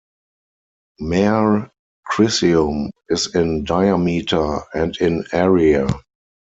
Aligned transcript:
Mare 0.99 1.71
Crisium 2.11 2.89
is 3.09 3.35
in 3.35 3.63
diameter, 3.65 4.61
and 4.73 4.97
in 4.97 5.25
area. 5.31 5.85